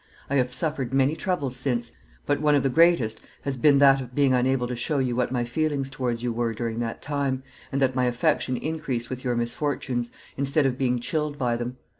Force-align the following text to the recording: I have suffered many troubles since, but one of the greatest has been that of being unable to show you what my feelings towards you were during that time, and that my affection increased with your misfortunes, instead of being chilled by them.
I 0.31 0.37
have 0.37 0.51
suffered 0.51 0.95
many 0.95 1.15
troubles 1.15 1.55
since, 1.55 1.91
but 2.25 2.41
one 2.41 2.55
of 2.55 2.63
the 2.63 2.69
greatest 2.71 3.21
has 3.43 3.55
been 3.55 3.77
that 3.77 4.01
of 4.01 4.15
being 4.15 4.33
unable 4.33 4.67
to 4.67 4.75
show 4.75 4.97
you 4.97 5.15
what 5.15 5.31
my 5.31 5.45
feelings 5.45 5.91
towards 5.91 6.23
you 6.23 6.33
were 6.33 6.53
during 6.53 6.79
that 6.79 7.03
time, 7.03 7.43
and 7.71 7.79
that 7.83 7.93
my 7.93 8.05
affection 8.05 8.57
increased 8.57 9.11
with 9.11 9.23
your 9.23 9.35
misfortunes, 9.35 10.09
instead 10.37 10.65
of 10.65 10.75
being 10.75 10.99
chilled 10.99 11.37
by 11.37 11.55
them. 11.55 11.77